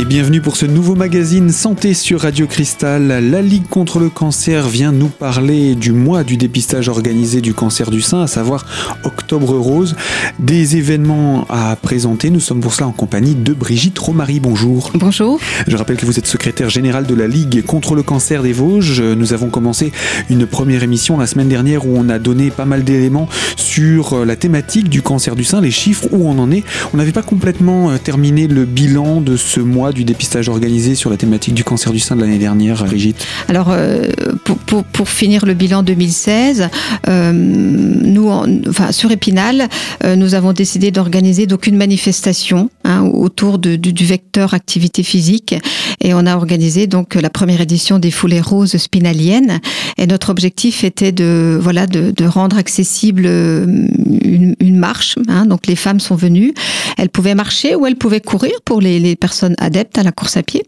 [0.00, 3.08] Et bienvenue pour ce nouveau magazine Santé sur Radio Cristal.
[3.08, 7.90] La Ligue contre le cancer vient nous parler du mois du dépistage organisé du cancer
[7.90, 8.64] du sein, à savoir
[9.04, 9.96] Octobre Rose.
[10.38, 12.30] Des événements à présenter.
[12.30, 14.40] Nous sommes pour cela en compagnie de Brigitte Romary.
[14.40, 14.90] Bonjour.
[14.94, 15.38] Bonjour.
[15.66, 19.02] Je rappelle que vous êtes secrétaire générale de la Ligue contre le cancer des Vosges.
[19.02, 19.92] Nous avons commencé
[20.30, 24.36] une première émission la semaine dernière où on a donné pas mal d'éléments sur la
[24.36, 26.64] thématique du cancer du sein, les chiffres, où on en est.
[26.94, 31.10] On n'avait pas complètement euh, terminé le bilan de ce mois du dépistage organisé sur
[31.10, 34.08] la thématique du cancer du sein de l'année dernière, Brigitte Alors, euh,
[34.44, 36.68] pour, finir le bilan 2016,
[37.08, 38.28] euh, nous,
[38.68, 39.68] enfin, sur Épinal,
[40.04, 45.54] euh, nous avons décidé d'organiser donc une manifestation hein, autour du, vecteur activité physique.
[46.00, 49.60] Et on a organisé donc la première édition des foulées roses spinaliennes.
[49.98, 55.16] Et notre objectif était de voilà de, rendre accessible une, une marche.
[55.28, 56.54] Hein, donc les femmes sont venues,
[56.96, 60.36] elles pouvaient marcher ou elles pouvaient courir pour les, les personnes adeptes à la course
[60.36, 60.64] à pied.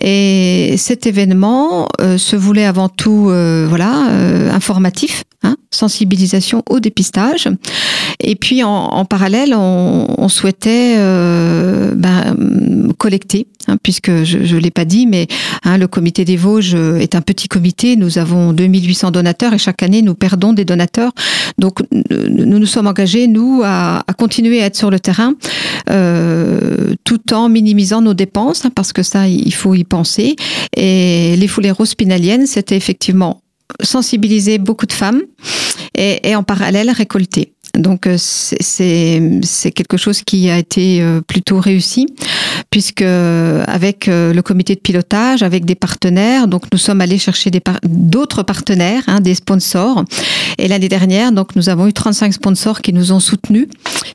[0.00, 6.80] Et cet événement euh, se voulait avant tout euh, voilà euh, informatif, hein, sensibilisation au
[6.80, 7.48] dépistage.
[8.20, 12.36] Et puis en, parallèle, on, souhaitait ben,
[12.96, 15.26] collecter, hein, puisque je ne l'ai pas dit, mais
[15.64, 17.96] hein, le comité des Vosges est un petit comité.
[17.96, 21.12] Nous avons 2800 donateurs et chaque année nous perdons des donateurs.
[21.58, 25.34] Donc nous nous sommes engagés nous à, à continuer à être sur le terrain,
[27.04, 30.36] tout en minimisant nos dépenses, hein, parce que ça il faut y penser.
[30.76, 33.40] Et les foulées spinaliennes, c'était effectivement
[33.82, 35.22] sensibiliser beaucoup de femmes
[35.96, 37.53] et, et en parallèle récolter.
[37.74, 42.06] Donc c'est quelque chose qui a été plutôt réussi
[42.70, 47.50] puisque avec le comité de pilotage, avec des partenaires, donc nous sommes allés chercher
[47.84, 50.04] d'autres par partenaires, hein, des sponsors.
[50.58, 53.66] Et l'année dernière, donc nous avons eu 35 sponsors qui nous ont soutenus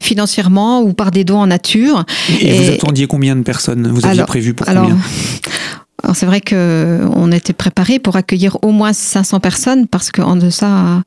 [0.02, 2.06] financièrement ou par des dons en nature.
[2.42, 3.88] Et, et vous attendiez combien de personnes?
[3.88, 4.84] Vous aviez alors, prévu pour combien?
[4.84, 4.98] alors
[6.14, 11.02] c'est vrai que on était préparé pour accueillir au moins 500 personnes parce qu'en deçà,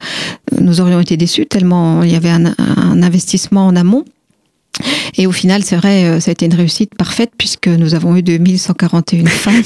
[0.60, 4.04] nous aurions été déçus tellement il y avait un, un investissement en amont.
[5.18, 8.22] Et au final, c'est vrai, ça a été une réussite parfaite puisque nous avons eu
[8.22, 9.62] 2141 femmes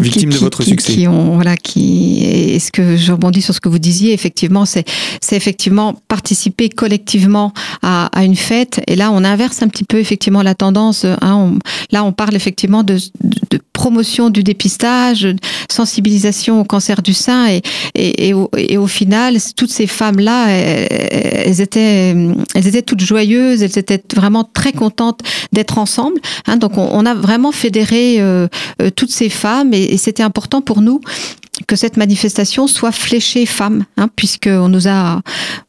[0.00, 0.92] victimes de votre qui, succès.
[0.94, 4.64] Qui ont, voilà, qui, et ce que je rebondis sur ce que vous disiez, effectivement,
[4.64, 4.84] c'est,
[5.20, 7.52] c'est effectivement participer collectivement
[7.82, 8.80] à, à, une fête.
[8.86, 11.04] Et là, on inverse un petit peu effectivement la tendance.
[11.04, 11.58] Hein, on,
[11.92, 15.28] là, on parle effectivement de, de, de, promotion du dépistage,
[15.70, 17.62] sensibilisation au cancer du sein, et,
[17.94, 22.12] et, et, au, et au, final, toutes ces femmes-là, elles, étaient,
[22.56, 25.20] elles étaient toutes joyeuses, elles étaient vraiment très contentes
[25.52, 26.20] d'être ensemble.
[26.48, 28.48] Hein, donc, on, on, a vraiment fédéré euh,
[28.82, 31.00] euh, toutes ces femmes, et, et c'était important pour nous
[31.66, 35.20] que cette manifestation soit fléchée femmes, hein, puisqu'on nous a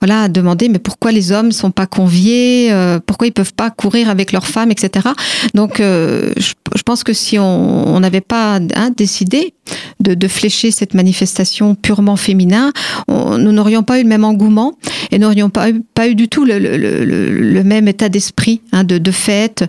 [0.02, 4.10] voilà demandé mais pourquoi les hommes sont pas conviés, euh, pourquoi ils peuvent pas courir
[4.10, 5.08] avec leurs femmes, etc.
[5.54, 9.54] Donc euh, je, pense que si on n'avait pas hein, décidé
[10.00, 12.72] de, flécher cette manifestation purement féminin,
[13.08, 14.74] nous n'aurions pas eu le même engouement
[15.12, 19.66] et n'aurions pas eu, pas eu du tout le, même état d'esprit hein, de, fête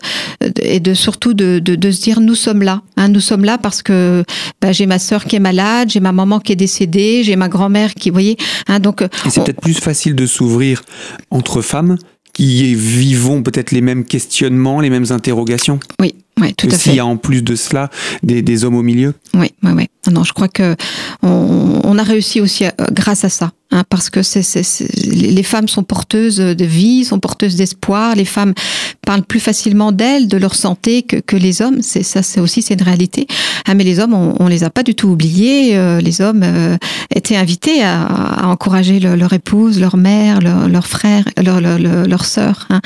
[0.62, 4.24] et de surtout de, se dire nous sommes là, hein, nous sommes là parce que
[4.60, 8.10] bah, j'ai ma sœur qui est malade, maman qui est décédée, j'ai ma grand-mère qui,
[8.10, 8.36] vous voyez,
[8.68, 9.02] hein, donc.
[9.02, 10.82] Et c'est peut-être plus facile de s'ouvrir
[11.30, 11.96] entre femmes
[12.32, 15.80] qui vivons peut-être les mêmes questionnements, les mêmes interrogations.
[16.00, 16.78] Oui, oui, tout à fait.
[16.78, 17.90] S'il y a en plus de cela
[18.22, 19.14] des, des hommes au milieu?
[19.34, 19.86] Oui, oui, oui.
[20.10, 20.76] Non, je crois que
[21.22, 24.88] on, on a réussi aussi à, grâce à ça, hein, parce que c'est, c'est, c'est,
[24.94, 28.14] les femmes sont porteuses de vie, sont porteuses d'espoir.
[28.14, 28.54] Les femmes
[29.10, 31.82] parlent plus facilement d'elles, de leur santé que, que les hommes.
[31.82, 33.26] C'est ça, c'est aussi c'est une réalité.
[33.66, 35.76] Ah, mais les hommes, on, on les a pas du tout oubliés.
[35.76, 36.76] Euh, les hommes euh,
[37.12, 42.68] étaient invités à, encourager le, leur épouse, leur mère, leur, leur frère, leur, leur sœur.
[42.70, 42.80] Hein.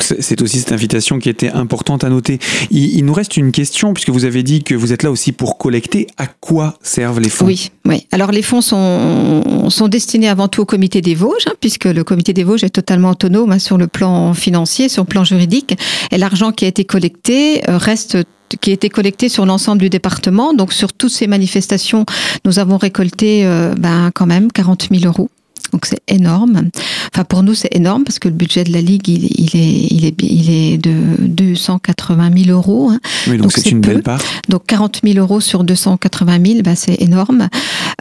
[0.00, 2.38] C'est aussi cette invitation qui était importante à noter.
[2.70, 5.58] Il, nous reste une question, puisque vous avez dit que vous êtes là aussi pour
[5.58, 6.06] collecter.
[6.16, 7.46] À quoi servent les fonds?
[7.46, 8.06] Oui, oui.
[8.12, 12.04] Alors les fonds sont, sont destinés avant tout au comité des Vosges, hein, puisque le
[12.04, 15.78] comité des Vosges est totalement autonome hein, sur le plan financier, sur le plan juridique.
[16.10, 18.18] Et l'argent qui a été collecté euh, reste
[18.60, 20.54] qui a été collecté sur l'ensemble du département.
[20.54, 22.06] Donc sur toutes ces manifestations,
[22.44, 25.28] nous avons récolté euh, ben, quand même 40 000 euros.
[25.72, 26.70] Donc c'est énorme.
[27.12, 29.86] Enfin pour nous c'est énorme parce que le budget de la ligue il, il, est
[29.90, 32.90] il est il est de 280 000 euros.
[32.90, 33.00] Hein.
[33.28, 33.94] Oui, donc, c'est une peu.
[33.94, 34.20] belle part.
[34.48, 37.48] Donc 40 000 euros sur 280 000, bah, c'est énorme.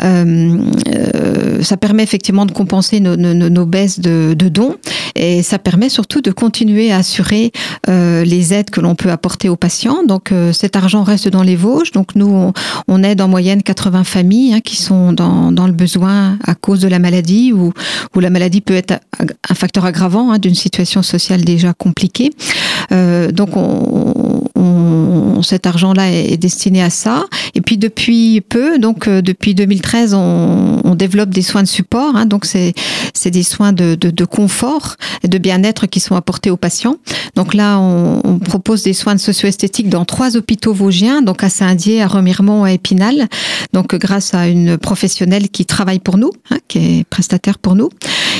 [0.04, 4.76] Euh, euh, ça permet effectivement de compenser nos, nos, nos baisses de, de, dons
[5.16, 7.52] et ça permet surtout de continuer à assurer
[7.90, 10.04] euh, les aides que l'on peut apporter aux patients.
[10.04, 11.92] Donc cet argent reste dans les Vosges.
[11.92, 12.54] Donc nous on,
[12.88, 16.80] on aide en moyenne 80 familles hein, qui sont dans, dans le besoin à cause
[16.80, 17.74] de la maladie où,
[18.20, 19.00] la maladie peut être
[19.50, 22.32] un facteur aggravant hein, d'une situation sociale déjà compliquée.
[22.92, 24.44] Donc on,
[25.44, 27.26] cet argent-là est, destiné à ça.
[27.56, 32.16] Et puis depuis peu, donc depuis 2013, on, développe des soins de support.
[32.16, 32.74] Hein, donc c'est
[33.26, 36.98] des soins de, de, de confort et de bien-être qui sont apportés aux patients.
[37.36, 41.50] Donc là, on, on propose des soins de socio-esthétique dans trois hôpitaux vosgiens, donc à
[41.50, 43.28] Saint-Dié, à Remiremont à Épinal.
[43.74, 47.90] Donc grâce à une professionnelle qui travaille pour nous, hein, qui est prestataire pour nous.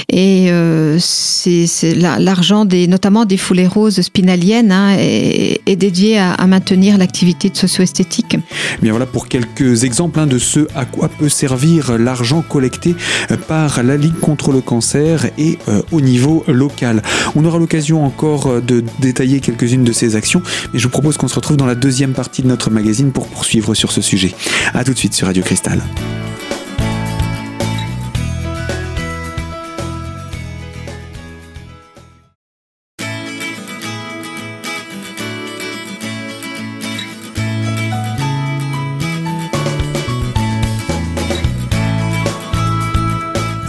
[0.10, 4.00] Et euh, c'est l'argent des, notamment des foulées roses
[4.38, 8.36] spinaliennes hein, est, est, dédié à, à maintenir l'activité de socio-esthétique.
[8.36, 12.96] Eh bien voilà pour quelques exemples hein, de ce à quoi peut servir l'argent collecté
[13.32, 17.02] euh, par la Ligue contre le cancer et euh, au niveau local.
[17.36, 20.42] On aura l'occasion encore euh, de détailler quelques-unes de ces actions,
[20.74, 23.28] mais je vous propose qu'on se retrouve dans la deuxième partie de notre magazine pour
[23.28, 24.34] poursuivre sur ce sujet.
[24.74, 25.82] A tout de suite sur Radio Cristal.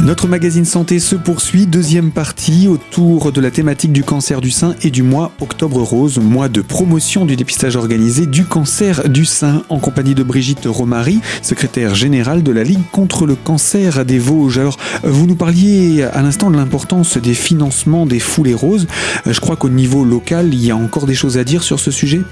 [0.09, 4.75] Notre magazine santé se poursuit, deuxième partie autour de la thématique du cancer du sein
[4.83, 9.65] et du mois Octobre Rose, mois de promotion du dépistage organisé du cancer du sein,
[9.69, 14.57] en compagnie de Brigitte Romary, secrétaire générale de la Ligue contre le cancer des Vosges.
[14.57, 18.87] Alors, vous nous parliez à l'instant de l'importance des financements des foulées roses.
[19.27, 21.91] Je crois qu'au niveau local, il y a encore des choses à dire sur ce
[21.91, 22.23] sujet.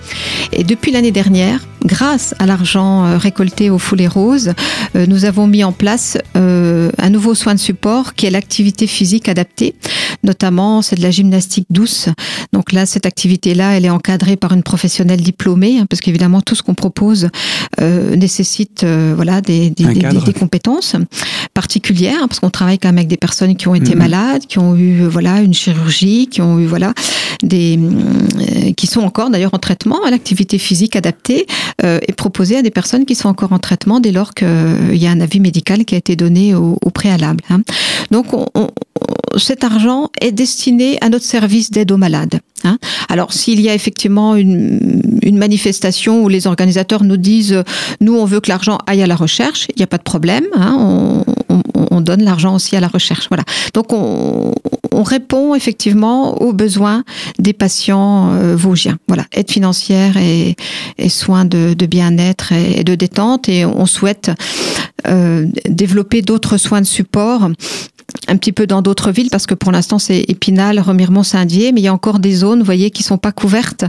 [0.51, 4.55] Et depuis l'année dernière, grâce à l'argent euh, récolté aux foulées roses,
[4.95, 8.87] euh, nous avons mis en place euh, un nouveau soin de support qui est l'activité
[8.87, 9.75] physique adaptée.
[10.23, 12.09] Notamment, c'est de la gymnastique douce.
[12.53, 16.55] Donc là, cette activité-là, elle est encadrée par une professionnelle diplômée, hein, parce qu'évidemment, tout
[16.55, 17.29] ce qu'on propose
[17.81, 20.97] euh, nécessite euh, voilà des, des, des, des, compétences
[21.55, 23.99] particulières, hein, parce qu'on travaille quand même avec des personnes qui ont été mmh.
[23.99, 26.93] malades, qui ont eu voilà une chirurgie, qui ont eu voilà
[27.43, 29.99] des euh, qui sont encore d'ailleurs en traitement.
[30.11, 31.47] L'activité physique adaptée
[31.85, 35.07] euh, est proposée à des personnes qui sont encore en traitement dès lors qu'il y
[35.07, 37.43] a un avis médical qui a été donné au, au préalable.
[37.51, 37.56] Hein.
[38.11, 38.69] Donc on, on,
[39.39, 42.41] cet argent est destiné à notre service d'aide aux malades.
[42.67, 42.79] Hein.
[43.09, 45.03] Alors s'il y a effectivement une,
[45.37, 47.63] manifestation où les organisateurs nous disent
[48.01, 50.47] nous on veut que l'argent aille à la recherche, il n'y a pas de problème.
[50.55, 50.75] Hein.
[50.79, 53.27] On, on, on, donne l'argent aussi à la recherche.
[53.29, 53.45] Voilà.
[53.75, 54.55] Donc on,
[54.97, 57.05] on répond effectivement aux besoins
[57.39, 58.97] des patients euh, vosgiens.
[59.09, 60.57] Voilà, aide financière et,
[61.11, 63.49] soins de, bien-être et, et, de détente.
[63.49, 64.31] Et on souhaite
[65.07, 67.51] euh, développer d'autres soins de support
[68.29, 71.81] un petit peu dans d'autres villes parce que pour l'instant c'est Épinal, Remiremont, Saint-Dié, mais
[71.81, 73.85] il y a encore des zones, vous voyez, qui sont pas couvertes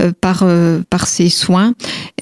[0.00, 1.74] euh, par euh, par ces soins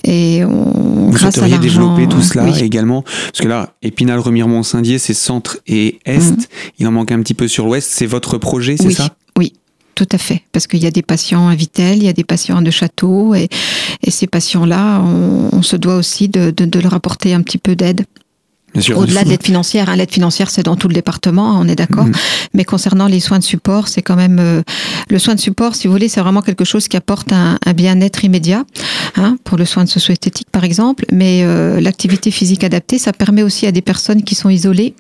[0.05, 2.63] et on, vous grâce à développer tout cela oui.
[2.63, 3.03] également?
[3.03, 6.19] Parce que là Épinal, Remiremont, Saint-Dié, c'est centre et est.
[6.19, 6.37] Mmh.
[6.79, 7.89] Il en manque un petit peu sur l'ouest.
[7.91, 8.95] C'est votre projet, c'est oui.
[8.95, 9.11] ça?
[9.39, 9.53] Oui.
[9.95, 12.25] Tout à fait, parce qu'il y a des patients à Vitel, il y a des
[12.25, 13.49] patients à Neuchâteau, et,
[14.03, 17.59] et ces patients-là, on, on, se doit aussi de, de, de leur apporter un petit
[17.59, 18.05] peu d'aide.
[18.95, 22.07] Au-delà de l'aide financière, hein, l'aide financière c'est dans tout le département, on est d'accord.
[22.07, 22.13] Mmh.
[22.55, 24.63] Mais concernant les soins de support, c'est quand même euh,
[25.09, 27.73] le soin de support, si vous voulez, c'est vraiment quelque chose qui apporte un, un
[27.73, 28.65] bien-être immédiat
[29.17, 31.05] hein, pour le soin de socio-esthétique par exemple.
[31.13, 34.95] Mais euh, l'activité physique adaptée, ça permet aussi à des personnes qui sont isolées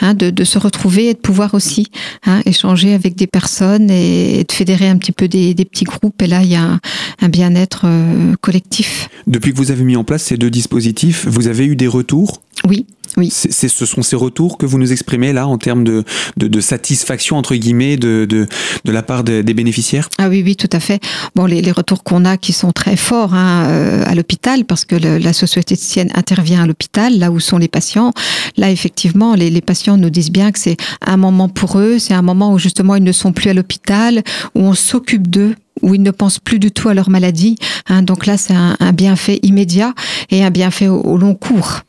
[0.00, 1.86] hein, de, de, se retrouver et de pouvoir aussi
[2.26, 6.20] hein, échanger avec des personnes et, de fédérer un petit peu des, des petits groupes.
[6.22, 6.80] Et là, il y a un,
[7.20, 9.08] un bien-être euh, collectif.
[9.26, 12.42] Depuis que vous avez mis en place ces deux dispositifs, vous avez eu des retours?
[12.68, 13.30] Oui, oui.
[13.30, 16.04] C'est, ce sont ces retours que vous nous exprimez là en termes de,
[16.36, 18.46] de, de satisfaction entre guillemets de, de,
[18.84, 20.08] de la part de, des bénéficiaires?
[20.18, 21.02] Ah oui, oui, tout à fait.
[21.34, 24.84] Bon, les, les retours qu'on a qui sont très forts hein, euh, à l'hôpital parce
[24.84, 28.12] que le, la socio-esthéticienne intervient à l'hôpital, là où sont les patients.
[28.56, 32.14] Là, effectivement, les, les patients nous disent bien que c'est un moment pour eux, c'est
[32.14, 34.22] un moment où justement ils ne sont plus à l'hôpital,
[34.54, 37.56] où on s'occupe d'eux où ils ne pensent plus du tout à leur maladie.
[37.88, 39.94] Hein, donc là, c'est un, un bienfait immédiat
[40.30, 41.80] et un bienfait au, au long cours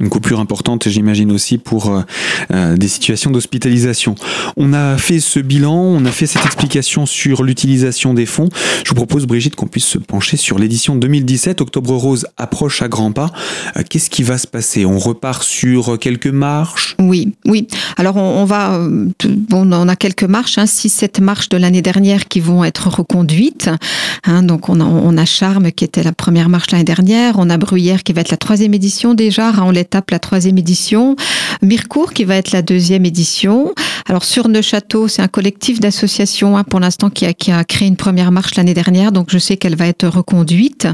[0.00, 2.00] une coupure importante, j'imagine aussi pour euh,
[2.52, 4.14] euh, des situations d'hospitalisation.
[4.56, 8.48] On a fait ce bilan, on a fait cette explication sur l'utilisation des fonds.
[8.84, 11.60] Je vous propose, Brigitte, qu'on puisse se pencher sur l'édition 2017.
[11.60, 13.30] Octobre Rose approche à grands pas.
[13.76, 14.86] Euh, Qu'est-ce qui va se passer?
[14.86, 16.96] On repart sur quelques marches?
[16.98, 17.66] Oui, oui.
[17.96, 18.80] Alors on, va,
[19.28, 22.88] bon, on a quelques marches, hein, six, sept marches de l'année dernière qui vont être
[22.88, 23.68] reconduites.
[24.24, 27.50] Hein, donc on a, on a Charme qui était la première marche l'année dernière, on
[27.50, 31.16] a Bruyère qui va être la troisième édition déjà, Raoulette la troisième édition.
[31.62, 33.72] Mircourt qui va être la deuxième édition.
[34.06, 38.32] Alors sur Neuchâteau, c'est un collectif d'associations hein, pour l'instant qui a, créé une première
[38.32, 40.88] marche l'année dernière, donc je sais qu'elle va être reconduite.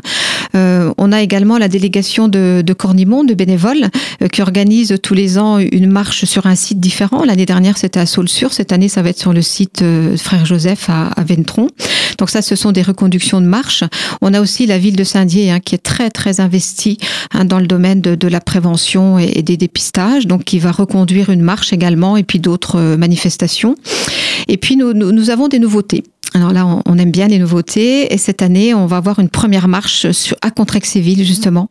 [0.54, 3.88] Euh, on a également la délégation de, Cornimont, de bénévoles,
[4.22, 7.24] euh, qui organise tous les ans une marche sur un site différent.
[7.24, 8.52] L'année dernière, c'était à Saulsur.
[8.52, 11.68] Cette année, ça va être sur le site euh, Frère Joseph à, Ventron.
[12.18, 13.84] Donc ça, ce sont des reconductions de marche.
[14.20, 16.98] On a aussi la ville de Saint-Dié hein, qui est très très investie
[17.32, 21.43] hein, dans le domaine de la prévention et, des dépistages, donc qui va reconduire une
[21.43, 23.76] marche également et puis d'autres euh, manifestations.
[24.49, 26.05] Et puis nous avons des nouveautés.
[26.35, 28.12] Alors là, on, aime bien les nouveautés.
[28.12, 31.71] Et cette année, on va avoir une première marche sur, à Contrexéville, justement.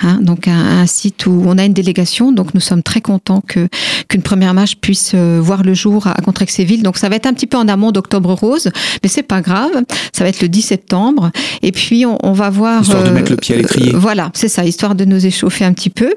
[0.00, 2.30] Hein, donc, un, un, site où on a une délégation.
[2.30, 3.68] Donc, nous sommes très contents que
[4.08, 6.82] qu'une première marche puisse euh, voir le jour à Contrexéville.
[6.82, 8.70] Donc, ça va être un petit peu en amont d'Octobre Rose,
[9.02, 9.72] mais c'est pas grave.
[10.12, 11.30] Ça va être le 10 septembre.
[11.62, 12.82] Et puis, on, on va voir.
[12.82, 13.94] Histoire euh, de mettre le pied à l'étrier.
[13.94, 16.12] Euh, voilà, c'est ça, histoire de nous échauffer un petit peu.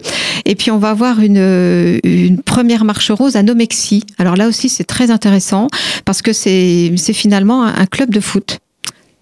[0.46, 4.04] Et puis, on va avoir une, une première marche rose à Nomexi.
[4.18, 5.68] Alors là aussi, c'est très intéressant
[6.06, 8.60] parce que c'est finalement un, un club de foot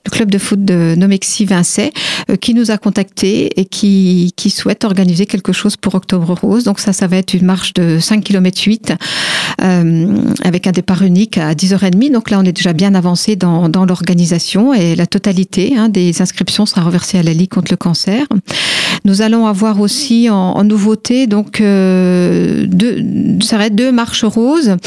[0.05, 1.91] le club de foot de Nomexi Vincey,
[2.29, 6.63] euh, qui nous a contactés et qui, qui souhaite organiser quelque chose pour Octobre Rose.
[6.63, 8.93] Donc ça, ça va être une marche de 5 km 8
[9.61, 12.11] euh, avec un départ unique à 10h30.
[12.11, 16.21] Donc là, on est déjà bien avancé dans, dans l'organisation et la totalité hein, des
[16.21, 18.25] inscriptions sera reversée à la Ligue contre le cancer.
[19.03, 23.03] Nous allons avoir aussi en, en nouveauté donc euh, deux,
[23.41, 24.77] ça va être deux marches roses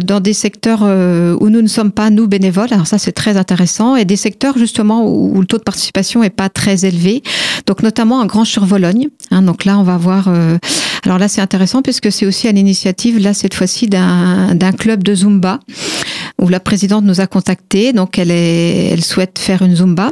[0.00, 2.72] dans des secteurs euh, où nous ne sommes pas nous bénévoles.
[2.72, 6.30] Alors ça, c'est très intéressant et des secteurs justement où, le taux de participation est
[6.30, 7.22] pas très élevé.
[7.66, 9.08] Donc notamment un grand sur Vologne.
[9.30, 10.28] Hein, donc là, on va voir.
[10.28, 10.58] Euh,
[11.04, 15.14] alors là, c'est intéressant puisque c'est aussi à l'initiative là cette fois-ci d'un club de
[15.14, 15.58] zumba
[16.40, 17.92] où la présidente nous a contacté.
[17.92, 20.10] Donc elle souhaite faire une zumba.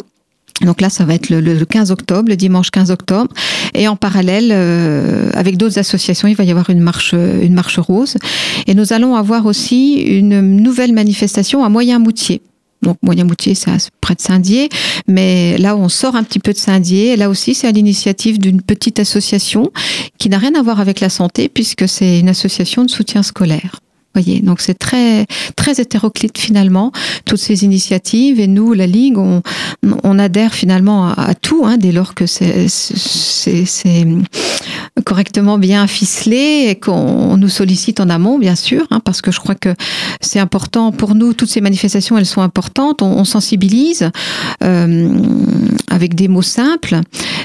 [0.62, 3.33] Donc là, ça va être le, le 15 octobre, le dimanche 15 octobre.
[3.75, 7.78] Et en parallèle, euh, avec d'autres associations, il va y avoir une marche, une marche
[7.78, 8.16] rose.
[8.66, 12.42] Et nous allons avoir aussi une nouvelle manifestation à Moyen-Moutier.
[12.83, 13.71] Donc Moyen-Moutier, c'est
[14.01, 14.69] près de Saint-Dié,
[15.07, 18.63] mais là on sort un petit peu de Saint-Dié, là aussi c'est à l'initiative d'une
[18.63, 19.71] petite association
[20.19, 23.81] qui n'a rien à voir avec la santé puisque c'est une association de soutien scolaire
[24.14, 25.26] voyez, donc c'est très
[25.57, 26.93] très hétéroclite finalement
[27.25, 28.40] toutes ces initiatives.
[28.40, 29.43] Et nous la ligue on,
[30.02, 32.67] on adhère finalement à, tout hein, dès lors que c'est
[35.05, 39.40] correctement bien ficelé et qu'on nous sollicite en amont bien sûr hein, parce que je
[39.40, 39.75] crois que
[40.21, 41.33] c'est important pour nous.
[41.33, 43.02] Toutes ces manifestations elles sont importantes.
[43.02, 44.11] On, on sensibilise
[44.62, 45.23] euh,
[45.88, 47.00] avec des mots simples.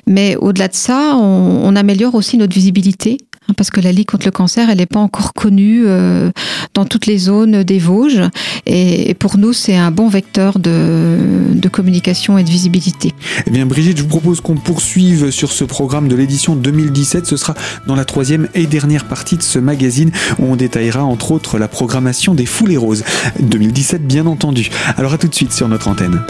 [0.07, 3.17] Mais au-delà de ça on, on améliore aussi notre visibilité
[3.53, 6.31] parce que la Ligue contre le cancer, elle n'est pas encore connue euh,
[6.73, 8.21] dans toutes les zones des Vosges.
[8.65, 11.17] Et, et pour nous, c'est un bon vecteur de,
[11.53, 13.13] de, communication et de visibilité.
[13.45, 17.25] Eh bien, Brigitte, je vous propose qu'on poursuive sur ce programme de l'édition 2017.
[17.25, 17.55] Ce sera
[17.87, 21.67] dans la troisième et dernière partie de ce magazine où on détaillera entre autres la
[21.67, 23.03] programmation des Foulées Roses
[23.39, 24.69] 2017, bien entendu.
[24.97, 26.21] Alors à tout de suite sur notre antenne.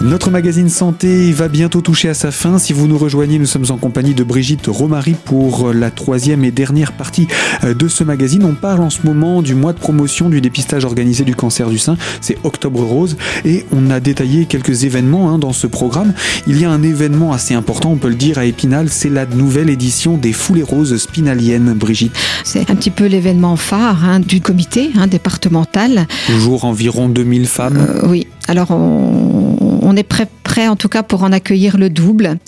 [0.00, 2.58] Notre magazine santé va bientôt toucher à sa fin.
[2.58, 6.52] Si vous nous rejoignez, nous sommes en compagnie de Brigitte Romary pour la troisième et
[6.52, 7.26] dernière partie
[7.64, 8.44] de ce magazine.
[8.44, 11.78] On parle en ce moment du mois de promotion du dépistage organisé du cancer du
[11.78, 11.96] sein.
[12.20, 16.14] C'est Octobre Rose et on a détaillé quelques événements hein, dans ce programme.
[16.46, 18.90] Il y a un événement assez important, on peut le dire, à Épinal.
[18.90, 22.12] C'est la nouvelle édition des Foulées Roses spinaliennes, Brigitte.
[22.44, 26.06] C'est un petit peu l'événement phare hein, du comité hein, départemental.
[26.28, 27.76] Toujours environ 2000 femmes.
[27.76, 28.28] Euh, oui.
[28.46, 32.38] Alors on, on est prêt, prêt en tout cas pour en accueillir le double.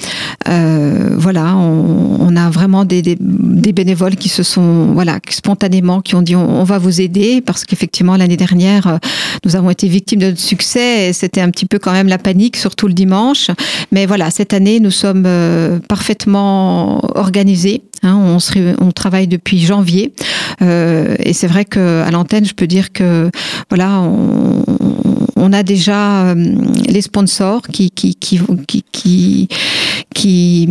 [0.48, 6.36] Euh, voilà, on, a vraiment des, bénévoles qui se sont, voilà, spontanément, qui ont dit
[6.36, 8.98] on, va vous aider parce qu'effectivement l'année dernière
[9.44, 12.18] nous avons été victimes de notre succès et c'était un petit peu quand même la
[12.18, 13.50] panique, surtout le dimanche.
[13.90, 17.82] Mais voilà, cette année nous sommes euh, parfaitement organisés.
[18.02, 18.38] Hein,
[18.80, 20.14] on, travaille depuis janvier
[20.62, 23.30] euh, et c'est vrai que à l'antenne, je peux dire que
[23.68, 24.64] voilà, on
[25.52, 26.54] a déjà euh,
[26.86, 29.48] les sponsors qui qui qui qui, qui
[30.14, 30.68] qui,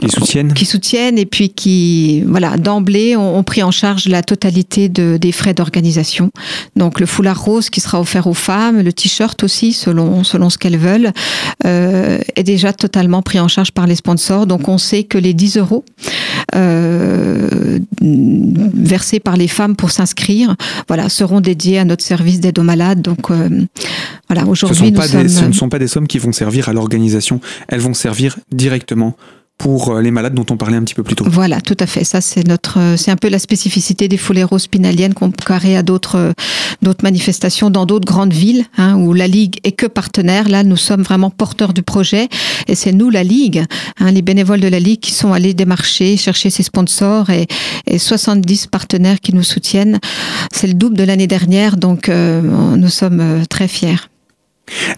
[0.00, 0.52] qui soutiennent.
[0.52, 5.16] qui soutiennent et puis qui voilà d'emblée ont, ont, pris en charge la totalité de,
[5.16, 6.30] des frais d'organisation.
[6.76, 10.58] Donc le foulard rose qui sera offert aux femmes le t-shirt aussi selon selon ce
[10.58, 11.12] qu'elles veulent
[11.64, 14.46] euh, est déjà totalement pris en charge par les sponsors.
[14.46, 15.84] Donc on sait que les 10 euros
[16.54, 20.54] euh, versés par les femmes pour s'inscrire
[20.88, 23.00] voilà seront dédiés à notre service d'aide aux malades.
[23.00, 23.48] Donc euh,
[24.28, 27.40] voilà aujourd'hui ce, ce ne sont pas des sommes qui vont servir à l'organisation.
[27.68, 29.16] Elles vont servir directement
[29.58, 31.24] pour les malades dont on parlait un petit peu plus tôt.
[31.28, 32.04] Voilà, tout à fait.
[32.04, 36.34] Ça, c'est notre, c'est un peu la spécificité des foulées roses spinaliennes comparée à d'autres,
[36.82, 40.48] d'autres manifestations dans d'autres grandes villes, hein, où la Ligue est que partenaire.
[40.48, 42.28] Là, nous sommes vraiment porteurs du projet
[42.66, 43.64] et c'est nous, la Ligue,
[44.00, 47.46] hein, les bénévoles de la Ligue qui sont allés démarcher, chercher ses sponsors et,
[47.86, 49.98] et 70 partenaires qui nous soutiennent.
[50.52, 52.42] C'est le double de l'année dernière, donc euh,
[52.76, 53.96] nous sommes euh, très fiers.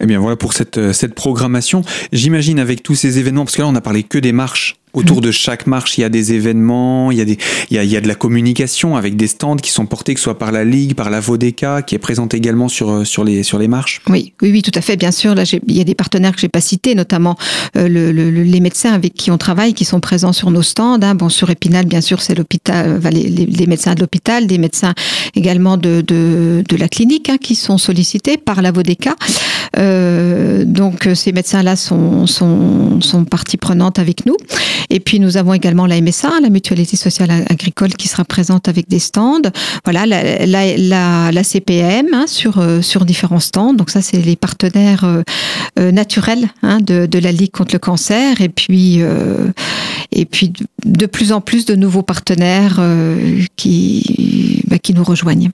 [0.00, 1.82] Eh bien voilà pour cette, euh, cette programmation.
[2.12, 5.20] J'imagine avec tous ces événements, parce que là on a parlé que des marches Autour
[5.20, 7.36] de chaque marche, il y a des événements, il y a, des,
[7.70, 10.14] il y a, il y a de la communication avec des stands qui sont portés,
[10.14, 13.04] que ce soit par la Ligue, par la Vodeka, qui est présente également sur, euh,
[13.04, 14.00] sur, les, sur les marches.
[14.08, 14.96] Oui, oui, oui, tout à fait.
[14.96, 17.36] Bien sûr, là, il y a des partenaires que j'ai pas cités, notamment
[17.76, 20.98] euh, le, le, les médecins avec qui on travaille, qui sont présents sur nos stands.
[21.02, 21.14] Hein.
[21.14, 24.94] Bon, sur Épinal, bien sûr, c'est l'hôpital, euh, les, les, médecins de l'hôpital, des médecins
[25.34, 29.14] également de, de, de la clinique, hein, qui sont sollicités par la Vodeka.
[29.76, 34.36] Euh, donc, ces médecins-là sont, sont, sont partie prenante avec nous.
[34.90, 38.88] Et puis nous avons également la MSA, la Mutualité sociale agricole, qui sera présente avec
[38.88, 39.42] des stands.
[39.84, 43.74] Voilà, la, la, CPM hein, sur euh, sur différents stands.
[43.74, 45.22] Donc ça, c'est les partenaires euh,
[45.78, 48.40] euh, naturels hein, de, de la Ligue contre le cancer.
[48.40, 49.00] Et puis
[50.12, 50.52] et puis
[50.84, 52.80] de plus en plus de nouveaux partenaires
[53.56, 55.50] qui bah, qui nous rejoignent.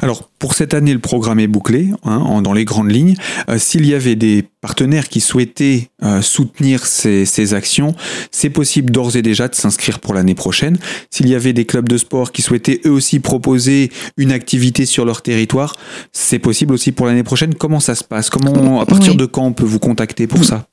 [0.00, 3.14] Alors, pour cette année, le programme est bouclé, hein, dans les grandes lignes.
[3.48, 7.94] Euh, S'il y avait des partenaires qui souhaitaient euh, soutenir ces, ces actions,
[8.32, 10.78] c'est possible d'ores et déjà de s'inscrire pour l'année prochaine.
[11.10, 15.04] S'il y avait des clubs de sport qui souhaitaient eux aussi proposer une activité sur
[15.04, 15.76] leur territoire,
[16.10, 17.54] c'est possible aussi pour l'année prochaine.
[17.54, 18.28] Comment ça se passe?
[18.28, 19.18] Comment, à partir oui.
[19.18, 20.66] de quand on peut vous contacter pour ça?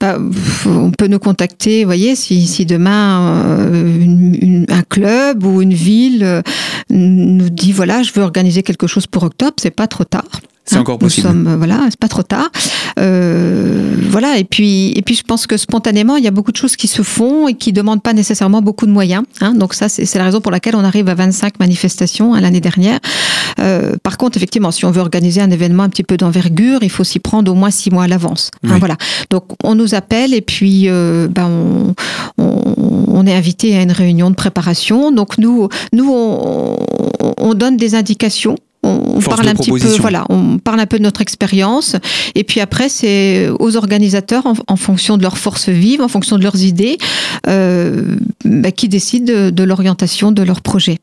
[0.00, 0.18] Bah,
[0.64, 5.60] on peut nous contacter, vous voyez, si, si demain euh, une, une, un club ou
[5.60, 6.42] une ville
[6.88, 10.24] nous dit voilà, je veux organiser quelque chose pour octobre, c'est pas trop tard.
[10.64, 11.28] C'est hein, encore possible.
[11.28, 12.50] Nous sommes, voilà, c'est pas trop tard.
[12.98, 16.56] Euh, voilà, et puis, et puis je pense que spontanément, il y a beaucoup de
[16.56, 19.24] choses qui se font et qui demandent pas nécessairement beaucoup de moyens.
[19.40, 22.60] Hein, donc ça, c'est la raison pour laquelle on arrive à 25 manifestations hein, l'année
[22.60, 22.98] dernière.
[23.58, 26.90] Euh, par contre, effectivement, si on veut organiser un événement un petit peu d'envergure, il
[26.90, 28.50] faut s'y prendre au moins six mois à l'avance.
[28.62, 28.78] Oui.
[28.78, 28.96] voilà.
[29.28, 31.94] Donc on nous appelle et puis euh, ben on,
[32.38, 35.12] on, on, est invité à une réunion de préparation.
[35.12, 36.78] Donc nous, nous on,
[37.38, 41.02] on donne des indications on, parle un petit peu, voilà, on parle un peu de
[41.02, 41.96] notre expérience,
[42.34, 46.36] et puis après c'est aux organisateurs, en, en, fonction de leurs forces vives, en fonction
[46.38, 46.98] de leurs idées,
[47.46, 50.98] euh, bah, qui décident de, de l'orientation de leur projet.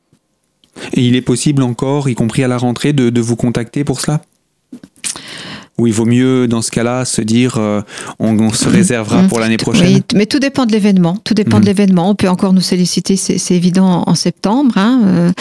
[0.94, 4.00] Et il est possible encore, y compris à la rentrée, de, de vous contacter pour
[4.00, 4.22] cela?
[5.82, 7.82] Ou il vaut mieux dans ce cas-là se dire euh,
[8.20, 9.28] on, on, se réservera mmh.
[9.30, 11.17] pour l'année prochaine oui, Mais tout dépend de l'événement.
[11.24, 11.62] Tout dépend mmh.
[11.62, 12.10] de l'événement.
[12.12, 14.78] On peut encore nous solliciter, c'est évident, en septembre.
[14.78, 15.02] Hein.
[15.06, 15.32] Euh,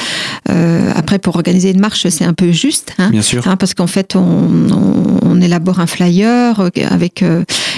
[0.49, 2.95] euh, après, pour organiser une marche, c'est un peu juste.
[2.97, 3.47] Hein, Bien sûr.
[3.47, 7.23] Hein, parce qu'en fait, on, on, on, élabore un flyer avec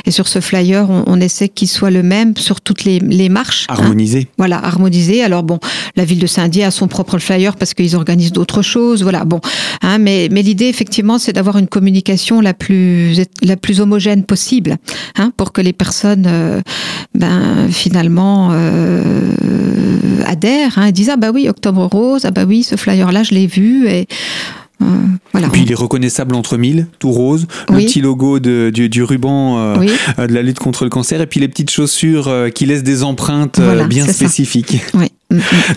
[0.05, 3.66] et sur ce flyer, on, essaie qu'il soit le même sur toutes les, les marches.
[3.68, 4.27] Harmonisé.
[4.37, 5.22] Voilà, harmonisé.
[5.22, 5.59] Alors bon,
[5.94, 9.03] la ville de Saint-Dié a son propre flyer parce qu'ils organisent d'autres choses.
[9.03, 9.40] Voilà, bon.
[10.01, 14.77] Mais mais l'idée, effectivement, c'est d'avoir une communication la plus la plus homogène possible,
[15.17, 16.61] hein, pour que les personnes, euh,
[17.15, 19.33] ben finalement euh,
[20.27, 23.23] adhèrent, hein, et disent ah bah oui Octobre Rose, ah bah oui ce flyer là
[23.23, 24.07] je l'ai vu et
[24.83, 24.85] euh,
[25.33, 25.47] voilà.
[25.49, 27.83] Et puis il est reconnaissable entre mille, tout rose, oui.
[27.83, 29.91] le petit logo de, du, du, ruban euh, oui.
[30.19, 33.03] de la lutte contre le cancer, et puis les petites chaussures euh, qui laissent des
[33.03, 34.81] empreintes voilà, bien spécifiques.
[34.95, 35.09] Oui.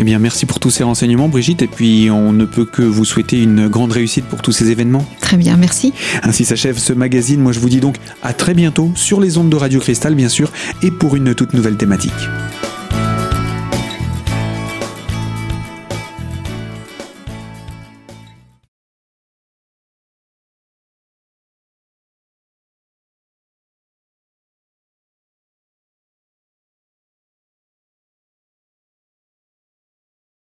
[0.00, 1.62] Eh bien, merci pour tous ces renseignements, Brigitte.
[1.62, 5.04] Et puis, on ne peut que vous souhaiter une grande réussite pour tous ces événements.
[5.20, 5.92] Très bien, merci.
[6.22, 7.40] Ainsi s'achève ce magazine.
[7.40, 10.28] Moi, je vous dis donc à très bientôt sur les ondes de Radio Cristal, bien
[10.28, 10.52] sûr,
[10.82, 12.12] et pour une toute nouvelle thématique.